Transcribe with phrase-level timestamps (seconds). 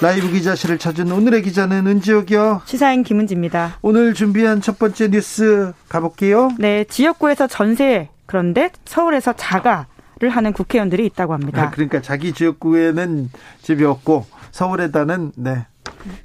[0.00, 2.62] 라이브 기자실을 찾은 오늘의 기자는 은지옥이요.
[2.66, 3.78] 시사인 김은지입니다.
[3.80, 6.50] 오늘 준비한 첫 번째 뉴스 가볼게요.
[6.58, 9.86] 네, 지역구에서 전세 그런데 서울에서 자가
[10.18, 11.64] 를 하는 국회의원들이 있다고 합니다.
[11.64, 13.28] 아, 그러니까 자기 지역구에는
[13.60, 15.66] 집이 없고 서울에다는 네.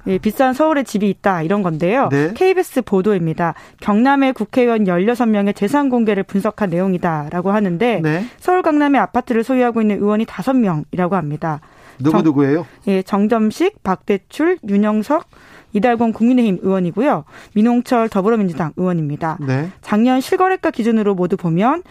[0.04, 2.08] 네, 비싼 서울에 집이 있다 이런 건데요.
[2.10, 2.32] 네.
[2.34, 3.54] KBS 보도입니다.
[3.80, 8.24] 경남의 국회의원 16명의 재산 공개를 분석한 내용이다라고 하는데 네.
[8.38, 11.60] 서울 강남의 아파트를 소유하고 있는 의원이 5명이라고 합니다.
[11.98, 12.66] 누구 누구예요?
[12.88, 15.28] 예, 정점식, 박대출, 윤영석,
[15.72, 17.24] 이달곤 국민의힘 의원이고요.
[17.54, 19.38] 민홍철 더불어민주당 의원입니다.
[19.46, 19.70] 네.
[19.80, 21.82] 작년 실거래가 기준으로 모두 보면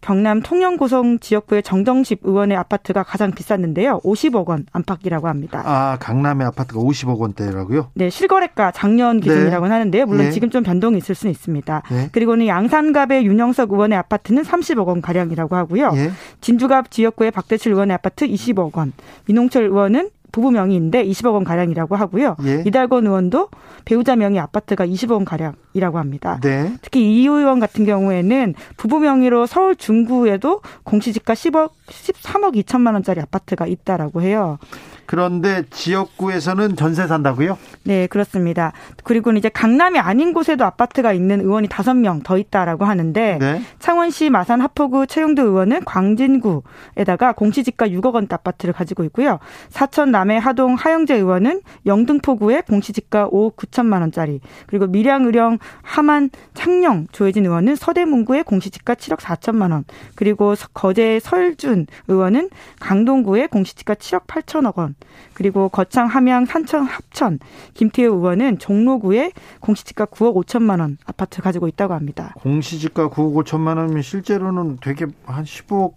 [0.00, 4.00] 경남 통영고성 지역구의 정정식 의원의 아파트가 가장 비쌌는데요.
[4.00, 5.62] 50억 원 안팎이라고 합니다.
[5.64, 7.90] 아, 강남의 아파트가 50억 원대라고요?
[7.94, 10.06] 네, 실거래가 작년 기준이라고는 하는데요.
[10.06, 10.30] 물론 네.
[10.30, 11.82] 지금 좀 변동이 있을 수는 있습니다.
[11.90, 12.08] 네.
[12.12, 15.92] 그리고는 양산갑의 윤영석 의원의 아파트는 30억 원 가량이라고 하고요.
[15.96, 16.10] 예.
[16.40, 18.92] 진주갑 지역구의 박대칠 의원의 아파트 20억 원,
[19.26, 22.36] 민홍철 의원은 부부 명의인데 20억 원 가량이라고 하고요.
[22.44, 22.62] 예.
[22.66, 23.48] 이달권 의원도
[23.84, 26.40] 배우자 명의 아파트가 20억 원 가량 이라고 합니다.
[26.42, 26.72] 네.
[26.80, 33.66] 특히 이 의원 같은 경우에는 부부 명의로 서울 중구에도 공시지가 10억, 13억 2천만 원짜리 아파트가
[33.66, 34.58] 있다라고 해요.
[35.04, 37.56] 그런데 지역구에서는 전세 산다고요?
[37.84, 38.72] 네, 그렇습니다.
[39.04, 43.62] 그리고는 이제 강남이 아닌 곳에도 아파트가 있는 의원이 다섯 명 더 있다라고 하는데 네.
[43.78, 49.38] 창원시 마산 하포구 최용도 의원은 광진구에다가 공시지가 6억 원대 아파트를 가지고 있고요.
[49.68, 57.06] 사천 남해 하동 하영재 의원은 영등포구에 공시지가 5억 9천만 원짜리 그리고 밀양 의령 하만 창녕
[57.12, 59.84] 조혜진 의원은 서대문구에 공시지가 7억 4천만 원
[60.14, 62.50] 그리고 거제 설준 의원은
[62.80, 64.94] 강동구에 공시지가 7억 8천억 원
[65.34, 67.38] 그리고 거창 함양 산천 합천
[67.74, 72.34] 김태호 의원은 종로구에 공시지가 9억 5천만 원 아파트 가지고 있다고 합니다.
[72.38, 75.94] 공시지가 9억 5천만 원이면 실제로는 되게 한 15억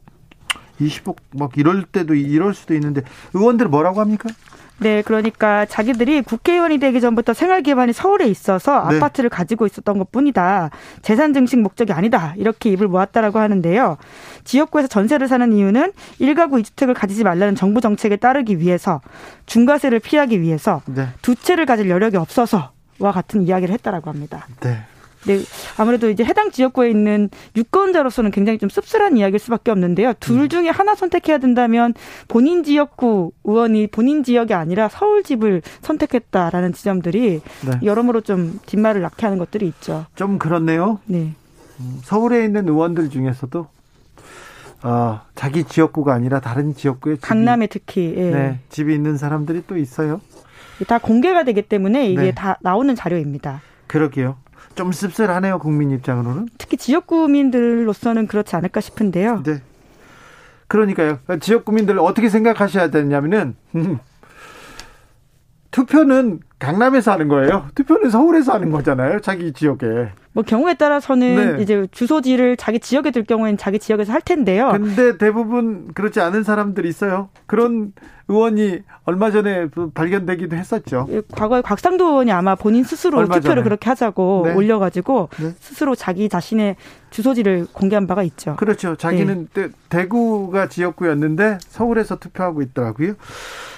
[0.80, 3.02] 20억 막 이럴 때도 이럴 수도 있는데
[3.34, 4.30] 의원들 뭐라고 합니까?
[4.80, 8.98] 네, 그러니까 자기들이 국회의원이 되기 전부터 생활 기반이 서울에 있어서 네.
[8.98, 10.70] 아파트를 가지고 있었던 것뿐이다.
[11.02, 12.34] 재산 증식 목적이 아니다.
[12.38, 13.98] 이렇게 입을 모았다라고 하는데요.
[14.44, 19.02] 지역구에서 전세를 사는 이유는 일가구 이주택을 가지지 말라는 정부 정책에 따르기 위해서
[19.46, 21.08] 중과세를 피하기 위해서 네.
[21.22, 24.48] 두 채를 가질 여력이 없어서 와 같은 이야기를 했다라고 합니다.
[24.62, 24.80] 네.
[25.26, 25.40] 네,
[25.78, 30.14] 아무래도 이제 해당 지역구에 있는 유권자로서는 굉장히 좀 씁쓸한 이야기일 수밖에 없는데요.
[30.20, 30.50] 둘 음.
[30.50, 31.94] 중에 하나 선택해야 된다면
[32.28, 37.80] 본인 지역구 의원이 본인 지역이 아니라 서울 집을 선택했다라는 지점들이 네.
[37.84, 40.06] 여러모로 좀 뒷말을 낳게 하는 것들이 있죠.
[40.16, 41.00] 좀 그렇네요.
[41.06, 41.34] 네.
[42.04, 43.68] 서울에 있는 의원들 중에서도
[44.84, 48.32] 어, 자기 지역구가 아니라 다른 지역구에 집이, 강남에 특히 예.
[48.32, 50.22] 네, 집이 있는 사람들이 또 있어요.
[50.88, 52.32] 다 공개가 되기 때문에 이게 네.
[52.32, 53.62] 다 나오는 자료입니다.
[53.88, 54.38] 그러게요.
[54.76, 55.60] 좀 씁쓸하네요.
[55.60, 56.48] 국민 입장으로는.
[56.58, 59.44] 특히 지역 구민들로서는 그렇지 않을까 싶은데요.
[59.44, 59.62] 네.
[60.68, 61.20] 그러니까요.
[61.42, 63.56] 지역 구민들 어떻게 생각하셔야 되냐면은
[65.72, 67.68] 투표는 강남에서 하는 거예요.
[67.76, 69.20] 투표는 서울에서 하는 거잖아요.
[69.22, 70.12] 자기 지역에.
[70.34, 71.64] 뭐 경우에 따라서는 네.
[71.64, 74.70] 이제 주소지를 자기 지역에 둘 경우에는 자기 지역에서 할 텐데요.
[74.72, 77.30] 근데 대부분 그렇지 않은 사람들이 있어요.
[77.46, 77.94] 그런
[78.30, 81.08] 의원이 얼마 전에 그 발견되기도 했었죠.
[81.10, 83.64] 예, 과거에 곽상도 의원이 아마 본인 스스로 투표를.
[83.64, 84.54] 그렇게 하자고 네.
[84.54, 85.52] 올려가지고 네.
[85.60, 86.76] 스스로 자기 자신의
[87.10, 88.56] 주소지를 공개한 바가 있죠.
[88.58, 88.96] 그렇죠.
[88.96, 93.14] 자기는 대- 대구가 지역구였는데 서울에서 투표하고 있더라고요.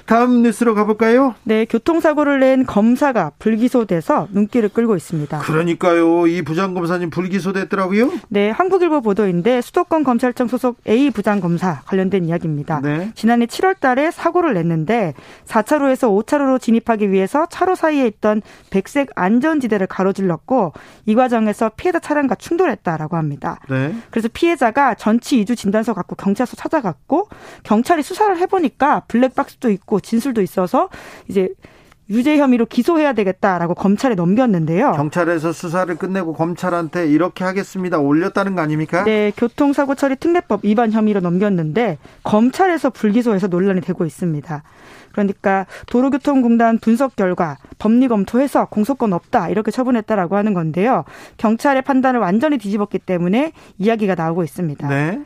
[0.06, 1.36] 다음 뉴스로 가볼까요?
[1.46, 5.40] 네, 교통사고를 낸 검사가 불기소돼서 눈길을 끌고 있습니다.
[5.40, 6.28] 그러니까요.
[6.28, 8.12] 이 부장검사님 불기소됐더라고요.
[8.28, 12.82] 네, 한국일보 보도인데 수도권 검찰청 소속 A 부장검사 관련된 이야기입니다.
[12.82, 13.12] 네.
[13.16, 15.14] 지난해 7월 달에 사고 를 냈는데
[15.46, 20.73] 4차로에서 5차로로 진입하기 위해서 차로 사이에 있던 백색 안전지대를 가로질렀고
[21.05, 23.59] 이 과정에서 피해자 차량과 충돌했다라고 합니다.
[23.70, 23.93] 네.
[24.09, 27.28] 그래서 피해자가 전치 이주 진단서 갖고 경찰서 찾아갔고
[27.64, 30.90] 경찰이 수사를 해보니까 블랙박스도 있고 진술도 있어서
[31.28, 31.49] 이제
[32.11, 34.91] 유죄 혐의로 기소해야 되겠다라고 검찰에 넘겼는데요.
[34.91, 37.99] 경찰에서 수사를 끝내고 검찰한테 이렇게 하겠습니다.
[37.99, 39.05] 올렸다는 거 아닙니까?
[39.05, 44.63] 네, 교통사고 처리 특례법 위반 혐의로 넘겼는데 검찰에서 불기소해서 논란이 되고 있습니다.
[45.13, 51.05] 그러니까 도로교통공단 분석 결과 법리 검토해서 공소권 없다 이렇게 처분했다라고 하는 건데요.
[51.37, 54.87] 경찰의 판단을 완전히 뒤집었기 때문에 이야기가 나오고 있습니다.
[54.87, 55.22] 네.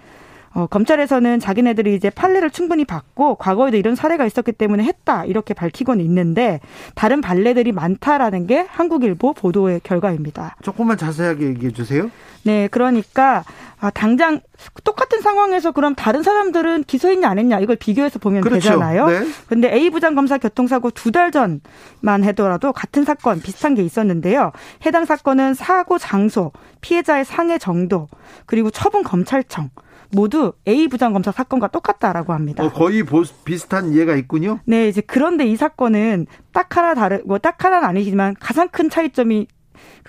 [0.56, 6.04] 어, 검찰에서는 자기네들이 이제 판례를 충분히 받고 과거에도 이런 사례가 있었기 때문에 했다 이렇게 밝히고는
[6.06, 6.62] 있는데
[6.96, 10.56] 다른 발례들이 많다라는 게 한국일보 보도의 결과입니다.
[10.64, 12.10] 조금만 자세하게 얘기해 주세요.
[12.44, 13.44] 네, 그러니까
[13.82, 14.40] 아, 당장
[14.86, 18.70] 똑같은 상황에서 그럼 다른 사람들은 기소했냐 안 했냐 이걸 비교해서 보면 그렇죠.
[18.70, 19.08] 되잖아요.
[19.08, 19.28] 네.
[19.50, 24.52] 근데 A 부장 검사 교통사고 두 달 전만 해더라도 같은 사건 비슷한 게 있었는데요.
[24.86, 28.08] 해당 사건은 사고 장소, 피해자의 상해 정도,
[28.46, 29.70] 그리고 처분 검찰청
[30.12, 32.64] 모두 A 부장검사 사건과 똑같다라고 합니다.
[32.64, 33.04] 어, 거의
[33.44, 34.60] 비슷한 이해가 있군요.
[34.66, 39.48] 네, 이제 그런데 이 사건은 딱 하나 다르, 뭐딱 하나는 아니지만 가장 큰 차이점이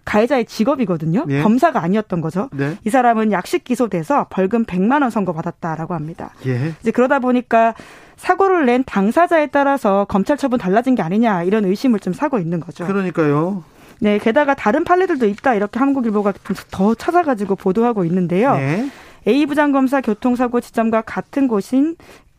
[0.04, 1.26] 가해자의 직업이거든요.
[1.28, 1.42] 예.
[1.42, 2.48] 검사가 아니었던 거죠.
[2.52, 2.76] 네.
[2.84, 6.30] 이 사람은 약식 기소돼서 벌금 100만 원 선고 받았다라고 합니다.
[6.46, 6.74] 예.
[6.80, 7.74] 이제 그러다 보니까
[8.16, 12.86] 사고를 낸 당사자에 따라서 검찰 처분 달라진 게 아니냐 이런 의심을 좀 사고 있는 거죠.
[12.86, 13.64] 그러니까요.
[14.00, 16.34] 네, 게다가 다른 판례들도 있다 이렇게 한국일보가
[16.70, 18.54] 더 찾아가지고 보도하고 있는데요.
[18.54, 18.90] 네.
[19.26, 21.96] A 부장검사 교통사고 지점과 같은 곳인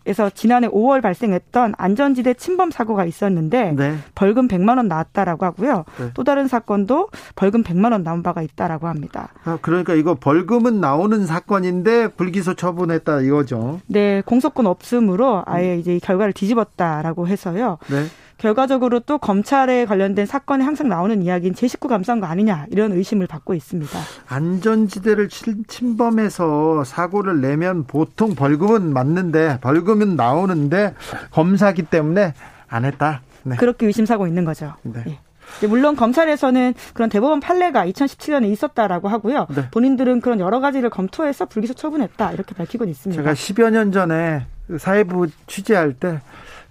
[0.07, 3.97] 에서 지난해 5월 발생했던 안전지대 침범 사고가 있었는데 네.
[4.15, 5.83] 벌금 100만 원 나왔다라고 하고요.
[5.99, 6.11] 네.
[6.13, 9.33] 또 다른 사건도 벌금 100만 원 나온 바가 있다라고 합니다.
[9.43, 13.81] 아, 그러니까 이거 벌금은 나오는 사건인데 불기소 처분했다 이거죠.
[13.87, 17.77] 네, 공소권 없음으로 아예 이제 결과를 뒤집었다라고 해서요.
[17.89, 18.05] 네.
[18.37, 23.53] 결과적으로 또 검찰에 관련된 사건에 항상 나오는 이야기인 제19 감사한 거 아니냐 이런 의심을 받고
[23.53, 23.97] 있습니다.
[24.27, 25.29] 안전지대를
[25.67, 30.93] 침범해서 사고를 내면 보통 벌금은 맞는데 벌금은 나오는데
[31.31, 32.33] 검사기 때문에
[32.67, 33.21] 안 했다.
[33.43, 33.55] 네.
[33.55, 34.73] 그렇게 의심사고 있는 거죠.
[34.83, 35.03] 네.
[35.05, 35.67] 네.
[35.67, 39.47] 물론 검찰에서는 그런 대법원 판례가 2017년에 있었다라고 하고요.
[39.55, 39.69] 네.
[39.71, 43.21] 본인들은 그런 여러 가지를 검토해서 불기소 처분했다 이렇게 밝히고 있습니다.
[43.21, 44.45] 제가 10여 년 전에
[44.77, 46.19] 사회부 취재할 때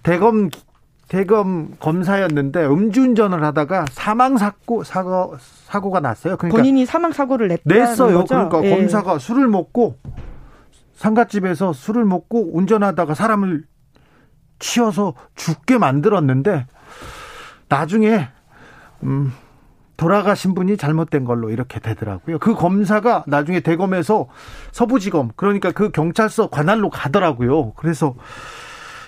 [0.03, 0.49] 대검
[1.07, 6.35] 대검 검사였는데 음주운전을 하다가 사망 사고 사고 사고가 났어요.
[6.37, 8.19] 그러니까 본인이 사망 사고를 냈다 냈어요.
[8.19, 8.35] 거죠?
[8.35, 8.75] 그러니까 예.
[8.75, 9.97] 검사가 술을 먹고
[10.95, 13.63] 상가집에서 술을 먹고 운전하다가 사람을
[14.59, 16.65] 치어서 죽게 만들었는데
[17.69, 18.27] 나중에
[19.03, 19.31] 음
[19.95, 22.39] 돌아가신 분이 잘못된 걸로 이렇게 되더라고요.
[22.39, 24.27] 그 검사가 나중에 대검에서
[24.71, 27.73] 서부지검 그러니까 그 경찰서 관할로 가더라고요.
[27.73, 28.15] 그래서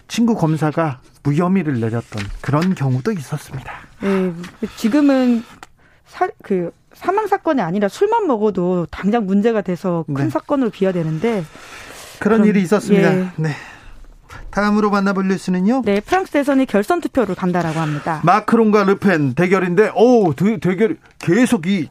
[0.09, 3.71] 친구 검사가 무혐의를 내렸던 그런 경우도 있었습니다.
[4.01, 4.33] 네,
[4.75, 5.43] 지금은
[6.05, 10.29] 사, 그 사망 사건이 아니라 술만 먹어도 당장 문제가 돼서 큰 네.
[10.29, 11.45] 사건으로 비화되는데
[12.19, 13.17] 그런 일이 있었습니다.
[13.17, 13.29] 예.
[13.37, 13.51] 네.
[14.49, 15.83] 다음으로 만나볼 뉴스는요?
[15.85, 18.21] 네, 프랑스 대선이 결선 투표를 간다라고 합니다.
[18.23, 21.89] 마크롱과 르펜 대결인데, 오, 대결 계속 이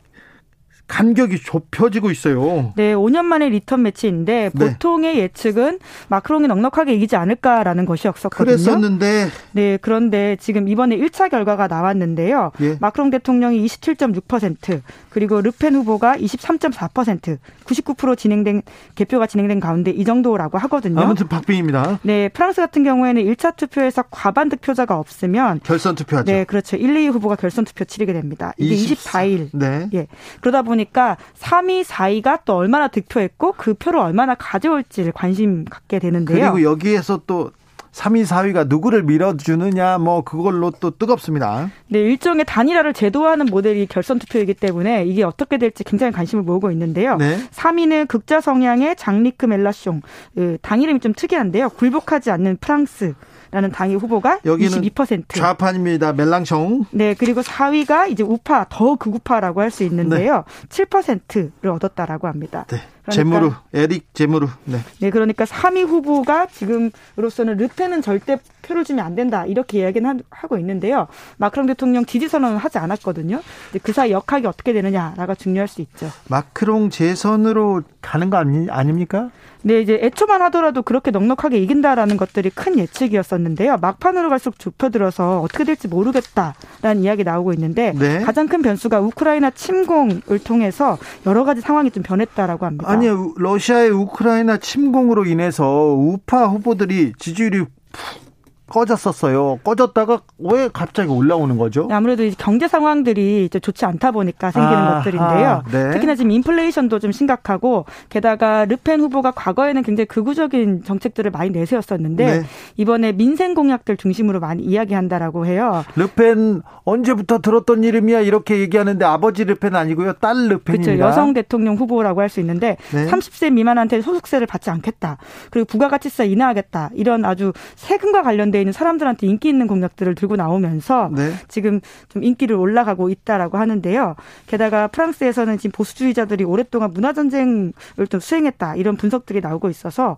[0.89, 2.73] 간격이 좁혀지고 있어요.
[2.77, 4.73] 네, 5년 만에 리턴 매치인데 네.
[4.73, 8.57] 보통의 예측은 마크롱이 넉넉하게 이기지 않을까라는 것이었었거든요.
[8.57, 12.53] 그랬었는데 네, 그런데 지금 이번에 1차 결과가 나왔는데요.
[12.63, 12.79] 예.
[12.81, 14.81] 마크롱 대통령이 27.6%
[15.11, 18.63] 그리고 르펜 후보가 23.4% 99% 진행된
[18.95, 21.01] 개표가 진행된 가운데 이 정도라고 하거든요.
[21.01, 22.01] 아무튼 박빙입니다.
[22.03, 26.33] 네, 프랑스 같은 경우에는 1차 투표에서 과반 득표자가 없으면 결선 투표하죠.
[26.33, 26.77] 네, 그렇죠.
[26.77, 28.53] 1, 2 후보가 결선 투표 치르게 됩니다.
[28.57, 29.19] 이게 24.
[29.19, 29.49] 24일.
[29.53, 29.89] 네.
[29.95, 30.07] 예.
[30.41, 36.53] 그러다 보니 보니까 3위, 4위가 또 얼마나 득표했고 그 표를 얼마나 가져올지를 관심 갖게 되는데요.
[36.53, 37.51] 그리고 여기에서 또
[37.93, 41.71] 3위, 4위가 누구를 밀어주느냐, 뭐, 그걸로 또 뜨겁습니다.
[41.89, 47.17] 네, 일종의 단일화를 제도화하는 모델이 결선 투표이기 때문에 이게 어떻게 될지 굉장히 관심을 모으고 있는데요.
[47.17, 47.39] 네.
[47.51, 50.03] 3위는 극자 성향의 장리크 멜라숑.
[50.35, 51.71] 그당 이름이 좀 특이한데요.
[51.71, 53.15] 굴복하지 않는 프랑스.
[53.51, 55.35] 라는 당의 후보가 여기는 22%.
[55.35, 56.13] 좌판입니다.
[56.13, 56.87] 멜랑숑.
[56.91, 60.45] 네, 그리고 4위가 이제 우파, 더 극우파라고 할 수 있는데요.
[60.69, 60.85] 네.
[60.87, 62.65] 7%를 얻었다라고 합니다.
[62.69, 62.79] 네.
[63.11, 64.47] 그러니까, 제무르, 에릭 제무르.
[64.65, 64.79] 네.
[65.01, 71.09] 네, 그러니까 3위 후보가 지금으로서는 르페는 절대 표를 주면 안 된다 이렇게 이야기는 하고 있는데요.
[71.39, 73.41] 마크롱 대통령 지지 선언은 하지 않았거든요.
[73.83, 76.11] 그 사이 역학이 어떻게 되느냐가 중요할 수 있죠.
[76.29, 79.31] 마크롱 재선으로 가는 거 아니, 아닙니까?
[79.63, 83.77] 네, 이제 애초만 하더라도 그렇게 넉넉하게 이긴다라는 것들이 큰 예측이었었는데요.
[83.79, 88.21] 막판으로 갈수록 좁혀들어서 어떻게 될지 모르겠다라는 이야기 나오고 있는데 네.
[88.21, 90.97] 가장 큰 변수가 우크라이나 침공을 통해서
[91.27, 92.91] 여러 가지 상황이 좀 변했다라고 합니다.
[92.91, 92.98] 아니,
[93.37, 98.28] 러시아의 우크라이나 침공으로 인해서 우파 후보들이 지지율이 푹
[98.69, 99.59] 꺼졌었어요.
[99.65, 101.87] 꺼졌다가 왜 갑자기 올라오는 거죠?
[101.89, 105.49] 네, 아무래도 경제 상황들이 이제 좋지 않다 보니까 생기는 아, 것들인데요.
[105.49, 105.91] 아, 네.
[105.91, 112.43] 특히나 지금 인플레이션도 좀 심각하고 게다가 르펜 후보가 과거에는 굉장히 극우적인 정책들을 많이 내세웠었는데 네.
[112.77, 115.85] 이번에 민생 공약들 중심으로 많이 이야기한다라고 해요.
[115.97, 120.15] 르펜 언제부터 들었던 이름이야 이렇게 얘기하는데 아버지 르펜 아니고요.
[120.15, 120.93] 딸 르펜입니다.
[120.93, 120.99] 그렇죠.
[120.99, 123.07] 여성 대통령 후보라고 할 수 있는데 네.
[123.07, 125.17] 30세 미만한테 소득세를 받지 않겠다.
[125.51, 126.91] 그리고 부가가치세 인하하겠다.
[126.95, 131.33] 이런 아주 세금과 관련된 배경돼 있는 사람들한테 인기 있는 공약들을 들고 나오면서 네.
[131.49, 134.17] 지금 좀 인기를 올라가고 있다라고 하는데요.
[134.47, 137.73] 게다가 프랑스에서는 지금 보수주의자들이 오랫동안 문화 전쟁을
[138.09, 140.17] 좀 수행했다 이런 분석들이 나오고 있어서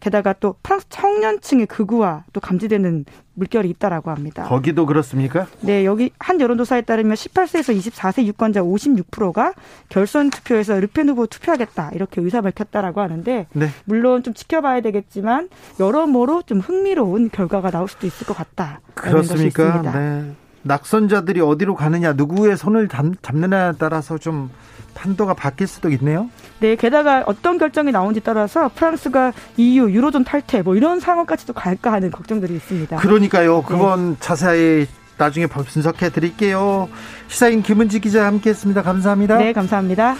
[0.00, 3.04] 게다가 또 프랑스 청년층의 극우와 또 감지되는
[3.34, 4.44] 물결이 있다라고 합니다.
[4.44, 5.46] 거기도 그렇습니까?
[5.60, 9.54] 네, 여기 한 여론조사에 따르면 18세에서 24세 유권자 56%가
[9.88, 13.68] 결선 투표에서 르펜 후보 투표하겠다 이렇게 의사 밝혔다라고 하는데 네.
[13.84, 15.48] 물론 좀 지켜봐야 되겠지만
[15.80, 18.80] 여러모로 좀 흥미로운 결과가 나올 수도 있을 것 같다.
[18.94, 19.80] 그렇습니까?
[19.92, 20.32] 네.
[20.64, 24.50] 낙선자들이 어디로 가느냐, 누구의 손을 잡, 잡느냐에 따라서 좀
[24.94, 26.28] 판도가 바뀔 수도 있네요.
[26.60, 32.10] 네, 게다가 어떤 결정이 나온지 따라서 프랑스가 EU 유로존 탈퇴 뭐 이런 상황까지도 갈까 하는
[32.10, 32.96] 걱정들이 있습니다.
[32.96, 33.62] 그러니까요.
[33.62, 34.16] 그건 네.
[34.20, 34.86] 자세히
[35.18, 36.88] 나중에 분석해 드릴게요.
[37.28, 38.82] 시사인 김은지 기자 함께했습니다.
[38.82, 39.38] 감사합니다.
[39.38, 40.16] 네, 감사합니다.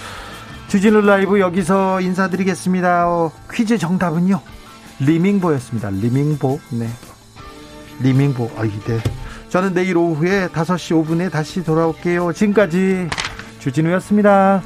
[0.69, 3.09] 주진우 라이브 여기서 인사드리겠습니다.
[3.09, 4.41] 어, 퀴즈 정답은요.
[5.01, 5.91] 리밍보였습니다.
[5.91, 6.61] 리밍보.
[6.71, 6.89] 네.
[8.01, 8.51] 리밍보.
[8.57, 9.01] 아, 네.
[9.49, 12.33] 저는 내일 오후에 5시 5분에 다시 돌아올게요.
[12.33, 13.09] 지금까지
[13.63, 14.61] 주진우였습니다.